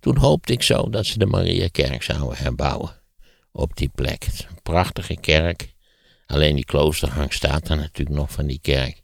[0.00, 2.90] Toen hoopte ik zo dat ze de Mariakerk zouden herbouwen.
[3.52, 4.26] op die plek.
[4.48, 5.74] Een prachtige kerk.
[6.26, 9.02] Alleen die kloostergang staat er natuurlijk nog van die kerk.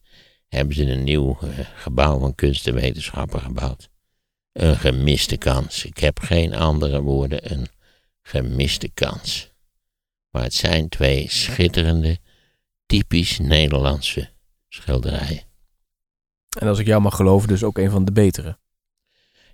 [0.48, 3.88] Hebben ze een nieuw eh, gebouw van kunst en wetenschappen gebouwd.
[4.52, 5.84] Een gemiste kans.
[5.84, 7.52] Ik heb geen andere woorden.
[7.52, 7.66] Een
[8.22, 9.52] gemiste kans.
[10.30, 12.18] Maar het zijn twee schitterende,
[12.86, 14.30] typisch Nederlandse
[14.68, 15.42] schilderijen.
[16.58, 18.58] En als ik jou mag geloven, dus ook een van de betere.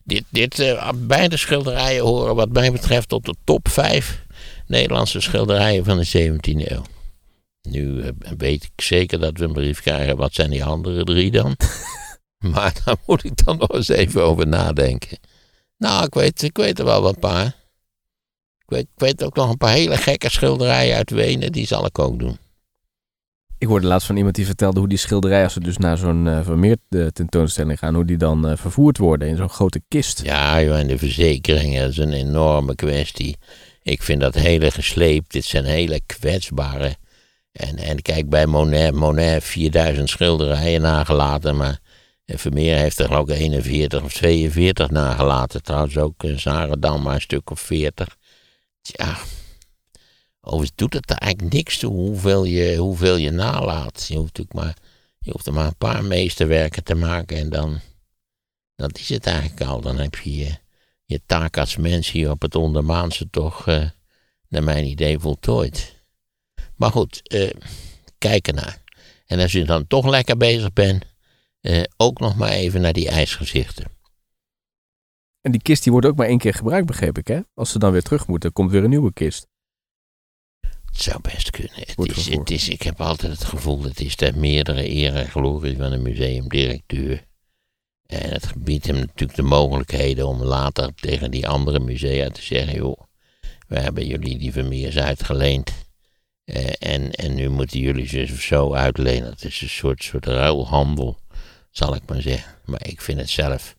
[0.05, 4.27] Dit, dit, eh, beide schilderijen horen wat mij betreft tot de top 5
[4.67, 6.85] Nederlandse schilderijen van de 17e eeuw.
[7.71, 10.17] Nu eh, weet ik zeker dat we een brief krijgen.
[10.17, 11.57] Wat zijn die andere drie dan?
[12.53, 15.19] maar daar moet ik dan nog eens even over nadenken.
[15.77, 17.47] Nou, ik weet, ik weet er wel wat paar.
[18.59, 21.53] Ik weet, ik weet ook nog een paar hele gekke schilderijen uit Wenen.
[21.53, 22.39] Die zal ik ook doen.
[23.59, 26.27] Ik hoorde laatst van iemand die vertelde hoe die schilderijen, als ze dus naar zo'n
[26.27, 30.23] uh, Vermeer eh, tentoonstelling gaan, hoe die dan uh, vervoerd worden in zo'n grote kist.
[30.25, 33.37] Ja, joh, en de verzekeringen, dat is een enorme kwestie.
[33.83, 35.33] Ik vind dat hele gesleept.
[35.33, 36.97] Dit zijn hele kwetsbare.
[37.59, 41.79] En, en kijk, bij Monet, Monet 4000 schilderijen nagelaten, maar
[42.27, 45.63] Vermeer heeft er geloof ik 41 of 42 nagelaten.
[45.63, 48.17] Trouwens ook Zaredam maar een stuk of 40.
[48.81, 49.17] Ja,
[50.49, 54.05] Overigens doet het er eigenlijk niks toe hoeveel je, hoeveel je nalaat.
[54.09, 54.77] Je hoeft, natuurlijk maar,
[55.19, 57.81] je er maar een paar meesterwerken te maken en dan.
[58.77, 59.81] Dat is het eigenlijk al.
[59.81, 60.59] Dan heb je je,
[61.05, 63.85] je taak als mens hier op het ondermaanse toch, uh,
[64.49, 65.98] naar mijn idee, voltooid.
[66.79, 67.23] Maar goed,
[68.19, 68.83] kijk ernaar.
[69.27, 71.05] En als je dan toch lekker bezig bent,
[71.61, 73.85] uh, ook nog maar even naar die ijsgezichten.
[75.41, 77.41] En die kist die wordt ook maar één keer gebruikt, begreep ik, hè?
[77.55, 79.47] Als ze dan weer terug moeten, komt weer een nieuwe kist.
[80.61, 81.75] Het zou best kunnen.
[81.75, 85.29] Het is, het is, ik heb altijd het gevoel, het is de meerdere eer en
[85.29, 87.27] glorie van een museumdirecteur.
[88.07, 92.75] En het biedt hem natuurlijk de mogelijkheden om later tegen die andere musea te zeggen:
[92.75, 93.01] joh,
[93.67, 95.73] we hebben jullie die Vermeers uitgeleend.
[96.49, 99.31] Eh, en, en nu moeten jullie ze zo uitlenen.
[99.31, 101.19] Het is een soort, soort ruilhandel,
[101.71, 102.55] zal ik maar zeggen.
[102.65, 103.77] Maar ik vind het zelf.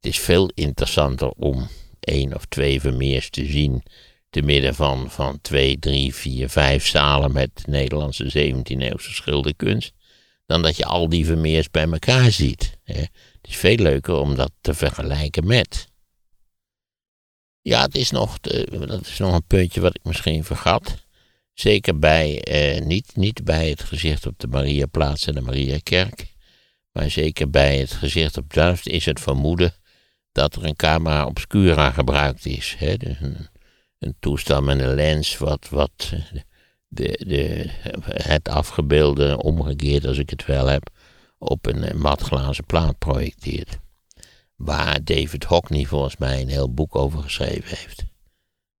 [0.00, 1.68] Het is veel interessanter om
[2.00, 3.82] één of twee Vermeers te zien
[4.30, 9.92] te midden van, van twee, drie, vier, vijf zalen met Nederlandse 17e-eeuwse schilderkunst,
[10.46, 12.78] dan dat je al die Vermeers bij elkaar ziet.
[12.84, 13.00] Hè.
[13.00, 15.86] Het is veel leuker om dat te vergelijken met.
[17.60, 21.01] Ja, het is nog, dat is nog een puntje wat ik misschien vergat.
[21.52, 26.26] Zeker bij, eh, niet, niet bij het gezicht op de Mariaplaats en de Mariakerk,
[26.92, 29.74] maar zeker bij het gezicht op Delft is het vermoeden
[30.32, 32.74] dat er een camera obscura gebruikt is.
[32.78, 32.96] Hè.
[32.96, 33.48] Dus een,
[33.98, 36.12] een toestel met een lens wat, wat
[36.88, 37.70] de, de,
[38.04, 40.90] het afgebeelde, omgekeerd als ik het wel heb,
[41.38, 43.78] op een matglazen plaat projecteert.
[44.56, 48.04] Waar David Hockney volgens mij een heel boek over geschreven heeft.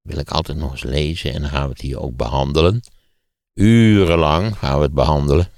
[0.02, 2.82] Wil ik altijd nog eens lezen en dan gaan we het hier ook behandelen.
[3.54, 5.48] Urenlang gaan we het behandelen.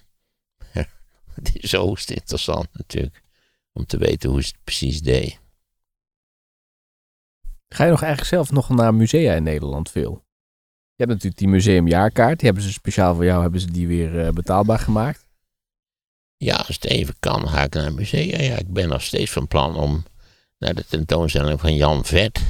[1.35, 3.23] het is zo interessant natuurlijk
[3.73, 5.39] om te weten hoe ze het precies deed.
[7.69, 10.25] Ga je nog eigenlijk zelf nog naar musea in Nederland veel?
[10.97, 12.39] Je hebt natuurlijk die museumjaarkaart.
[12.39, 15.27] Die hebben ze speciaal voor jou hebben ze die weer uh, betaalbaar gemaakt.
[16.37, 18.41] Ja, als het even kan, ga ik naar musea.
[18.43, 20.05] Ja, ik ben nog steeds van plan om
[20.59, 22.41] naar de tentoonstelling van Jan Vet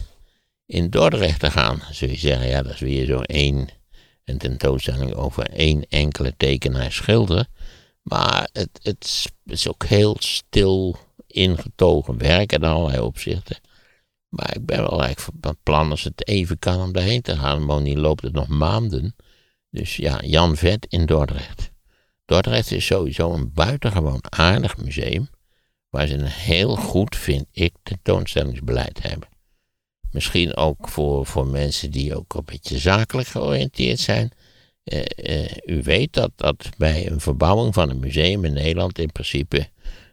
[0.66, 1.82] in Dordrecht te gaan.
[1.90, 3.68] Zul je zeggen, ja, dat is weer zo één
[4.24, 7.48] een tentoonstelling over één enkele tekenaar schilderen.
[8.02, 10.96] Maar het, het is ook heel stil
[11.26, 13.56] ingetogen werk in allerlei opzichten.
[14.28, 17.66] Maar ik ben wel eigenlijk van plan als het even kan om daarheen te gaan.
[17.66, 19.16] Bovendien loopt het nog maanden.
[19.70, 21.72] Dus ja, Jan Vet in Dordrecht.
[22.24, 25.28] Dordrecht is sowieso een buitengewoon aardig museum.
[25.88, 29.28] Waar ze een heel goed, vind ik, tentoonstellingsbeleid hebben.
[30.14, 34.30] Misschien ook voor, voor mensen die ook een beetje zakelijk georiënteerd zijn.
[34.84, 39.12] Eh, eh, u weet dat, dat bij een verbouwing van een museum in Nederland in
[39.12, 39.68] principe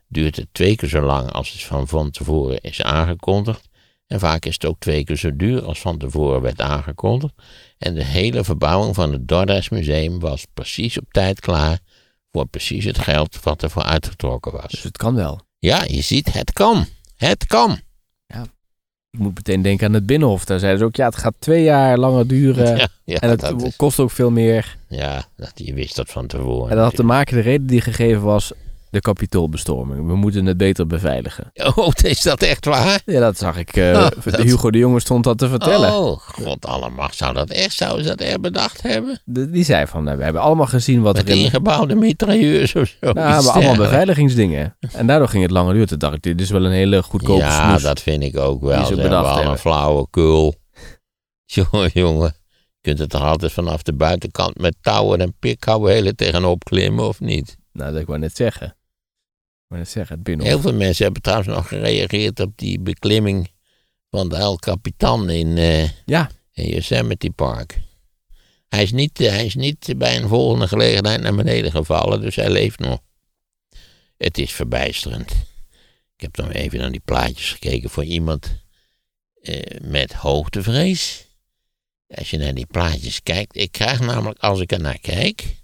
[0.07, 3.69] duurt het twee keer zo lang als het van, van tevoren is aangekondigd.
[4.07, 7.33] En vaak is het ook twee keer zo duur als van tevoren werd aangekondigd.
[7.77, 11.79] En de hele verbouwing van het Dordrecht Museum was precies op tijd klaar
[12.31, 14.71] voor precies het geld wat ervoor uitgetrokken was.
[14.71, 15.41] Dus het kan wel.
[15.59, 16.85] Ja, je ziet, het kan.
[17.15, 17.79] Het kan.
[18.25, 18.45] Ja.
[19.11, 20.45] Ik moet meteen denken aan het Binnenhof.
[20.45, 22.77] Daar zeiden ze ook, ja, het gaat twee jaar langer duren.
[23.05, 24.77] Ja, ja, en het kost ook veel meer.
[24.87, 26.69] Ja, dat, je wist dat van tevoren.
[26.69, 28.51] En dat had te maken, de reden die gegeven was,
[28.91, 30.07] de kapitoolbestorming.
[30.07, 31.51] We moeten het beter beveiligen.
[31.75, 33.01] Oh, is dat echt waar?
[33.05, 33.77] Ja, dat zag ik.
[33.77, 35.93] Uh, Hugo de Jonge stond dat te vertellen.
[35.93, 37.09] Oh, god allemaal.
[37.11, 39.21] Zou dat echt, zouden ze dat echt bedacht hebben?
[39.25, 41.41] die zei van, nou, we hebben allemaal gezien wat Met er in...
[41.41, 43.11] ingebouwde mitrailleurs of zo.
[43.13, 44.77] Ja, maar allemaal beveiligingsdingen.
[44.91, 45.87] En daardoor ging het langer duren.
[45.87, 48.85] Toen dacht ik, dit is wel een hele goedkope Ja, dat vind ik ook wel.
[48.85, 50.55] Ze hebben allemaal flauwekul.
[51.45, 52.35] Jongen, jongen.
[52.81, 57.19] Je kunt het toch altijd vanaf de buitenkant met touwen en pikhouwelen tegenop klimmen, of
[57.19, 57.57] niet?
[57.73, 58.75] Nou, dat ik wou net zeggen.
[59.79, 60.45] Het binnen.
[60.45, 63.51] Heel veel mensen hebben trouwens nog gereageerd op die beklimming
[64.09, 67.79] van de El Capitan in, eh, Ja, in Yosemite Park.
[68.67, 72.35] Hij is, niet, eh, hij is niet bij een volgende gelegenheid naar beneden gevallen, dus
[72.35, 72.99] hij leeft nog.
[74.17, 75.31] Het is verbijsterend.
[76.15, 78.59] Ik heb dan even naar die plaatjes gekeken voor iemand
[79.41, 81.25] eh, met hoogtevrees.
[82.07, 85.55] Als je naar die plaatjes kijkt, ik krijg namelijk, als ik er naar kijk,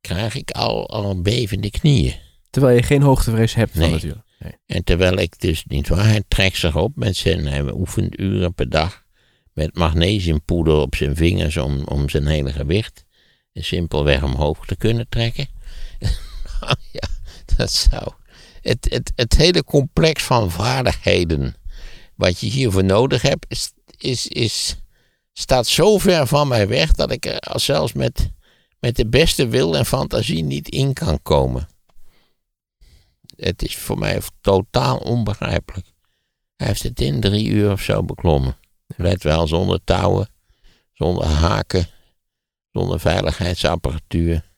[0.00, 2.23] krijg ik al, al een bevende knieën.
[2.54, 3.90] Terwijl je geen hoogtevrees hebt van Nee.
[3.90, 4.22] natuurlijk.
[4.38, 4.52] Nee.
[4.66, 8.54] En terwijl ik dus niet waar, hij trekt zich op met zijn, hij oefent uren
[8.54, 9.04] per dag
[9.52, 13.04] met magnesiumpoeder op zijn vingers om, om zijn hele gewicht
[13.52, 15.48] simpelweg omhoog te kunnen trekken.
[16.60, 17.08] Nou ja,
[17.56, 18.12] dat zou.
[18.60, 21.54] Het, het, het hele complex van vaardigheden
[22.14, 24.76] wat je hiervoor nodig hebt, is, is, is,
[25.32, 28.30] staat zo ver van mij weg dat ik er als zelfs met,
[28.80, 31.68] met de beste wil en fantasie niet in kan komen.
[33.36, 35.86] Het is voor mij totaal onbegrijpelijk.
[36.56, 38.56] Hij heeft het in drie uur of zo beklommen.
[38.96, 40.28] Let wel, zonder touwen,
[40.92, 41.86] zonder haken,
[42.72, 44.52] zonder veiligheidsapparatuur.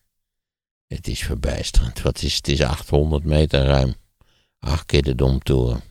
[0.87, 2.03] Het is verbijsterend.
[2.03, 3.95] Wat is, het is 800 meter ruim.
[4.59, 5.83] Acht keer de Domtoren.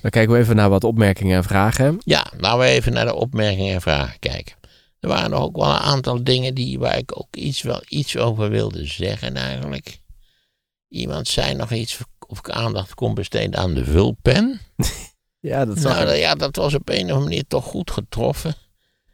[0.00, 1.98] Dan kijken we even naar wat opmerkingen en vragen.
[2.04, 4.54] Ja, laten we even naar de opmerkingen en vragen kijken.
[5.00, 8.16] Er waren nog ook wel een aantal dingen die, waar ik ook iets, wel iets
[8.16, 10.00] over wilde zeggen eigenlijk.
[10.88, 14.60] Iemand zei nog iets of ik aandacht kon besteden aan de vulpen.
[15.40, 16.18] Ja, dat Nou ik.
[16.18, 18.54] ja, dat was op een of andere manier toch goed getroffen.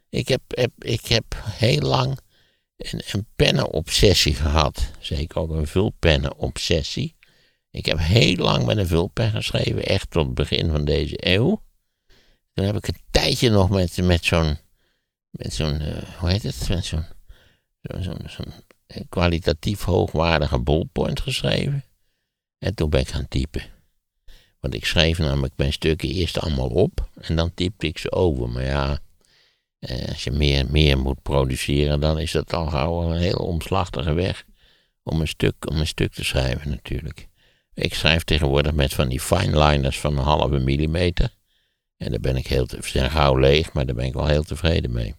[0.09, 2.19] Ik heb, heb, ik heb heel lang
[2.77, 4.91] een, een pennenobsessie gehad.
[4.99, 7.15] Zeker ook een vulpennenobsessie.
[7.71, 11.63] Ik heb heel lang met een vulpen geschreven, echt tot het begin van deze eeuw.
[12.53, 14.57] Toen heb ik een tijdje nog met, met zo'n,
[15.29, 17.05] met zo'n, eh, hoe heet het, met zo'n,
[17.81, 18.53] zo'n, zo'n, zo'n
[19.09, 21.83] kwalitatief hoogwaardige ballpoint geschreven.
[22.57, 23.63] En toen ben ik gaan typen.
[24.59, 28.49] Want ik schreef namelijk mijn stukken eerst allemaal op en dan typte ik ze over.
[28.49, 28.99] Maar ja,
[29.79, 34.13] eh, als je meer, meer moet produceren, dan is dat al gauw een heel omslachtige
[34.13, 34.45] weg
[35.03, 37.27] om een stuk, om een stuk te schrijven natuurlijk.
[37.73, 41.29] Ik schrijf tegenwoordig met van die fineliners van een halve millimeter.
[41.97, 44.43] En daar ben ik heel te, zijn gauw leeg, maar daar ben ik wel heel
[44.43, 45.15] tevreden mee.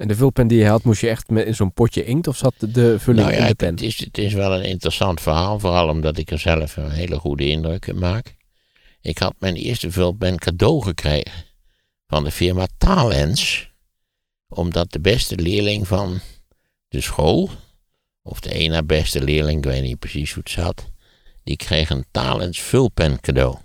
[0.00, 2.36] En de vulpen die je had, moest je echt met, in zo'n potje inkt of
[2.36, 3.70] zat de vulling Nou in ja, de pen?
[3.70, 7.18] het is, het is wel een interessant verhaal, vooral omdat ik er zelf een hele
[7.18, 8.36] goede indruk in maak.
[9.00, 11.44] Ik had mijn eerste vulpen cadeau gekregen
[12.06, 13.70] van de firma Talens,
[14.48, 16.20] omdat de beste leerling van
[16.88, 17.50] de school,
[18.22, 20.90] of de ene beste leerling, ik weet niet precies hoe het zat,
[21.42, 23.56] die kreeg een Talens vulpen cadeau.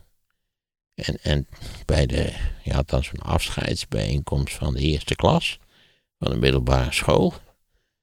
[0.96, 1.48] En, en
[1.86, 5.60] bij de, je had dan zo'n afscheidsbijeenkomst van de eerste klas
[6.20, 7.34] van de middelbare school.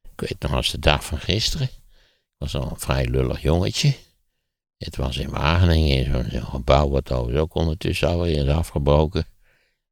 [0.03, 1.67] Ik weet nog als de dag van gisteren.
[1.67, 3.95] Ik was al een vrij lullig jongetje.
[4.77, 9.27] Het was in Wageningen, in zo'n zo'n gebouw wat overigens ook ondertussen alweer is afgebroken.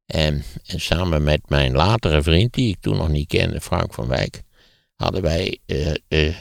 [0.05, 4.07] En, en samen met mijn latere vriend, die ik toen nog niet kende, Frank van
[4.07, 4.43] Wijk,
[4.95, 6.35] hadden wij, eh, eh,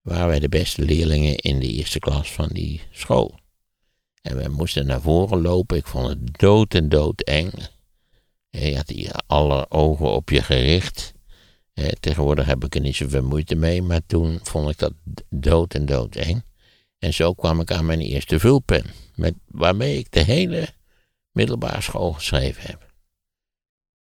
[0.00, 3.40] waren wij de beste leerlingen in de eerste klas van die school.
[4.22, 5.76] En we moesten naar voren lopen.
[5.76, 7.50] Ik vond het dood en dood eng.
[8.58, 11.12] Je had hier alle ogen op je gericht.
[11.72, 14.92] Eh, tegenwoordig heb ik er niet zoveel moeite mee, maar toen vond ik dat
[15.28, 16.42] dood en dood eng.
[16.98, 18.84] En zo kwam ik aan mijn eerste vulpen,
[19.14, 20.68] met, waarmee ik de hele
[21.30, 22.92] middelbare school geschreven heb.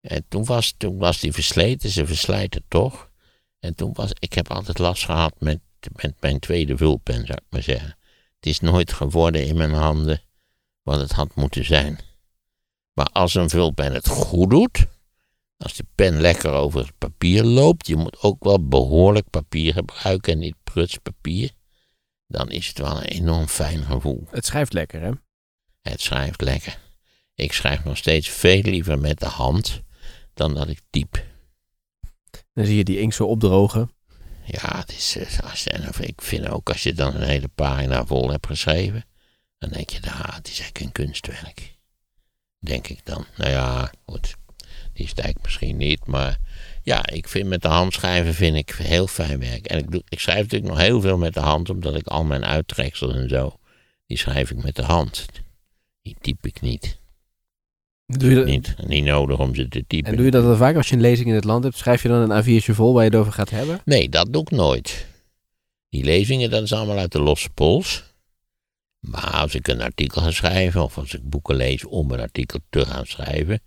[0.00, 3.10] En toen was, toen was die versleten, ze verslijten toch.
[3.58, 5.60] En toen was, ik heb altijd last gehad met,
[5.94, 7.96] met mijn tweede vulpen, zou ik maar zeggen.
[8.36, 10.22] Het is nooit geworden in mijn handen
[10.82, 11.98] wat het had moeten zijn.
[12.92, 14.86] Maar als een vulpen het goed doet,
[15.56, 20.32] als de pen lekker over het papier loopt, je moet ook wel behoorlijk papier gebruiken
[20.32, 21.50] en niet pruts papier,
[22.26, 24.26] dan is het wel een enorm fijn gevoel.
[24.30, 25.10] Het schrijft lekker, hè?
[25.82, 26.78] Het schrijft lekker.
[27.34, 29.82] Ik schrijf nog steeds veel liever met de hand
[30.34, 31.24] dan dat ik typ.
[32.52, 33.90] Dan zie je die inkt zo opdrogen.
[34.44, 37.48] Ja, het is, eh, als, en of ik vind ook als je dan een hele
[37.48, 39.04] pagina vol hebt geschreven,
[39.58, 41.78] dan denk je, nou, het is eigenlijk een kunstwerk.
[42.60, 43.24] Denk ik dan.
[43.36, 44.34] Nou ja, goed.
[44.92, 46.38] Die stijgt misschien niet, maar
[46.82, 49.66] ja, ik vind met de hand schrijven vind ik heel fijn werk.
[49.66, 52.24] En ik, doe, ik schrijf natuurlijk nog heel veel met de hand, omdat ik al
[52.24, 53.58] mijn uittreksels en zo,
[54.06, 55.26] die schrijf ik met de hand.
[56.02, 56.98] Die typ ik niet.
[58.06, 60.10] Doe je dat, Niet, niet nodig om ze te typen.
[60.10, 61.76] en doe je dat dan vaak als je een lezing in het land hebt?
[61.76, 63.80] Schrijf je dan een A4'tje vol waar je het over gaat hebben?
[63.84, 65.06] Nee, dat doe ik nooit.
[65.88, 68.04] Die lezingen, dat is allemaal uit de losse pols.
[69.00, 72.58] Maar als ik een artikel ga schrijven, of als ik boeken lees om een artikel
[72.70, 73.60] te gaan schrijven,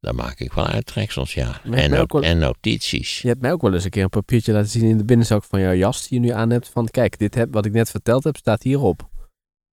[0.00, 1.60] Dan maak ik wel uittreksels, ja.
[1.64, 3.20] En, wel- en notities.
[3.22, 5.44] Je hebt mij ook wel eens een keer een papiertje laten zien in de binnenzak
[5.44, 6.68] van jouw jas die je nu aan hebt.
[6.68, 9.08] Van kijk, dit heb, wat ik net verteld heb, staat hierop.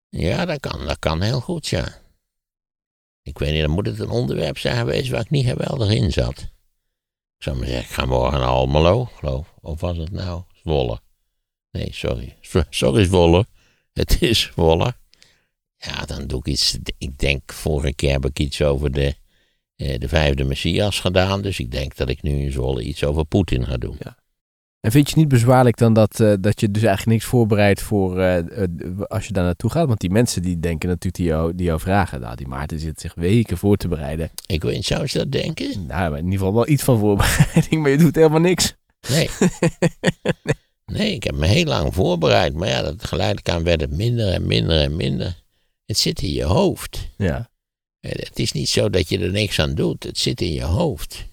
[0.09, 2.01] Ja, dat kan, dat kan heel goed, ja.
[3.21, 6.11] Ik weet niet, dan moet het een onderwerp zijn geweest waar ik niet geweldig in
[6.11, 6.39] zat.
[7.37, 10.99] Ik zou maar zeggen, ik ga morgen naar Almelo, geloof Of was het nou Zwolle?
[11.71, 12.37] Nee, sorry.
[12.69, 13.45] Sorry Zwolle.
[13.93, 14.93] Het is Zwolle.
[15.85, 16.77] Ja, dan doe ik iets.
[16.97, 19.15] Ik denk, vorige keer heb ik iets over de,
[19.75, 21.41] eh, de vijfde Messias gedaan.
[21.41, 23.97] Dus ik denk dat ik nu in Zwolle iets over Poetin ga doen.
[24.79, 27.81] En vind je het niet bezwaarlijk dan dat, eh, dat je dus eigenlijk niks voorbereidt
[27.81, 28.43] voor eh,
[29.07, 29.87] als je daar naartoe gaat?
[29.87, 32.21] Want die mensen die denken natuurlijk die jou, die jou vragen.
[32.21, 34.31] Nou, die Maarten zit zich weken voor te bereiden.
[34.45, 35.85] Ik weet niet, zou ze dat denken?
[35.85, 38.75] Nou, maar in ieder geval wel iets van voorbereiding, maar je doet helemaal niks.
[39.09, 39.29] Nee.
[40.85, 42.53] Nee, ik heb me heel lang voorbereid.
[42.53, 45.42] Maar ja, dat geleidelijk aan werd het minder en minder en minder.
[45.85, 47.07] Het zit in je hoofd.
[47.17, 47.49] Ja.
[47.99, 50.03] Het is niet zo dat je er niks aan doet.
[50.03, 51.25] Het zit in je hoofd.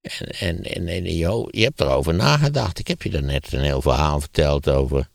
[0.00, 2.78] En, en, en, en je, je hebt erover nagedacht.
[2.78, 5.08] Ik heb je daarnet een heel verhaal verteld over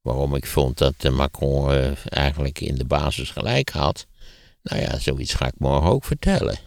[0.00, 4.06] waarom ik vond dat Macron eh, eigenlijk in de basis gelijk had.
[4.62, 6.58] Nou ja, zoiets ga ik morgen ook vertellen.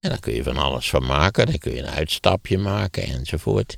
[0.00, 1.46] En daar kun je van alles van maken.
[1.46, 3.76] Dan kun je een uitstapje maken enzovoort.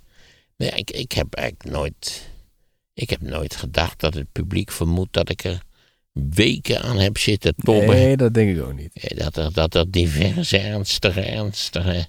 [0.57, 2.31] Maar ik, ik heb eigenlijk nooit.
[2.95, 5.63] Ik heb nooit gedacht dat het publiek vermoedt dat ik er
[6.31, 7.97] weken aan heb zitten tobben.
[7.97, 9.15] Nee, dat denk ik ook niet.
[9.17, 12.07] Dat er, dat er diverse ernstige, ernstige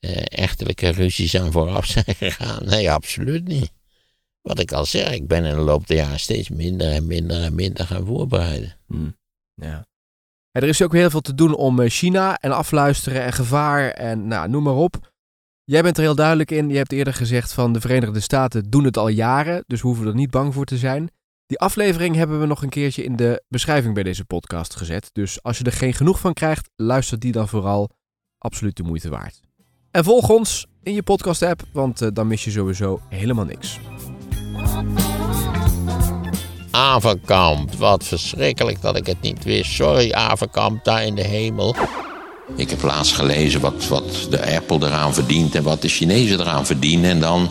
[0.00, 2.64] eh, echtelijke ruzies aan vooraf zijn gegaan.
[2.64, 3.72] Nee, absoluut niet.
[4.42, 7.42] Wat ik al zeg, ik ben in de loop der jaren steeds minder en minder
[7.42, 8.76] en minder gaan voorbereiden.
[8.86, 9.10] Hm.
[9.54, 9.86] Ja.
[10.50, 13.90] En er is ook heel veel te doen om eh, China en afluisteren en gevaar
[13.90, 15.14] en nou, noem maar op.
[15.64, 16.68] Jij bent er heel duidelijk in.
[16.68, 20.06] Je hebt eerder gezegd van de Verenigde Staten doen het al jaren, dus we hoeven
[20.06, 21.10] er niet bang voor te zijn.
[21.46, 25.10] Die aflevering hebben we nog een keertje in de beschrijving bij deze podcast gezet.
[25.12, 27.90] Dus als je er geen genoeg van krijgt, luister die dan vooral.
[28.38, 29.40] Absoluut de moeite waard.
[29.90, 33.78] En volg ons in je podcast app, want eh, dan mis je sowieso helemaal niks.
[36.70, 39.72] Avenkamp, wat verschrikkelijk dat ik het niet wist.
[39.72, 41.76] Sorry, Avenkamp, daar in de hemel.
[42.56, 46.66] Ik heb laatst gelezen wat, wat de Apple eraan verdient en wat de Chinezen eraan
[46.66, 47.10] verdienen.
[47.10, 47.50] En dan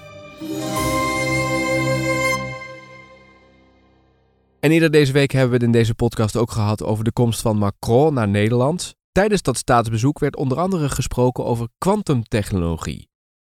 [4.61, 7.41] En eerder deze week hebben we het in deze podcast ook gehad over de komst
[7.41, 8.95] van Macron naar Nederland.
[9.11, 13.09] Tijdens dat staatsbezoek werd onder andere gesproken over kwantumtechnologie.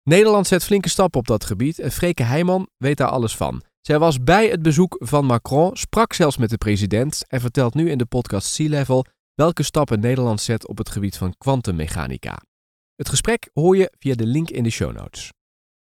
[0.03, 3.63] Nederland zet flinke stappen op dat gebied en Freke Heijman weet daar alles van.
[3.81, 7.91] Zij was bij het bezoek van Macron, sprak zelfs met de president en vertelt nu
[7.91, 12.39] in de podcast Sea Level welke stappen Nederland zet op het gebied van kwantummechanica.
[12.97, 15.31] Het gesprek hoor je via de link in de show notes.